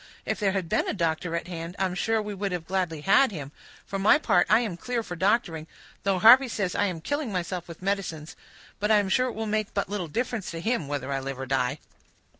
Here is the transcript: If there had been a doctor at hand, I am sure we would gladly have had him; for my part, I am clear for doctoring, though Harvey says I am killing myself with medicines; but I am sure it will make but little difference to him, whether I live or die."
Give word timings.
If 0.25 0.39
there 0.39 0.53
had 0.53 0.67
been 0.67 0.87
a 0.89 0.95
doctor 0.95 1.35
at 1.35 1.47
hand, 1.47 1.75
I 1.77 1.85
am 1.85 1.93
sure 1.93 2.19
we 2.23 2.33
would 2.33 2.65
gladly 2.65 3.01
have 3.01 3.15
had 3.19 3.31
him; 3.31 3.51
for 3.85 3.99
my 3.99 4.17
part, 4.17 4.47
I 4.49 4.61
am 4.61 4.75
clear 4.75 5.03
for 5.03 5.15
doctoring, 5.15 5.67
though 6.01 6.17
Harvey 6.17 6.47
says 6.47 6.73
I 6.73 6.85
am 6.85 7.01
killing 7.01 7.31
myself 7.31 7.67
with 7.67 7.83
medicines; 7.83 8.35
but 8.79 8.89
I 8.89 8.95
am 8.97 9.09
sure 9.09 9.27
it 9.27 9.35
will 9.35 9.45
make 9.45 9.75
but 9.75 9.89
little 9.89 10.07
difference 10.07 10.49
to 10.49 10.59
him, 10.59 10.87
whether 10.87 11.13
I 11.13 11.19
live 11.19 11.37
or 11.39 11.45
die." 11.45 11.77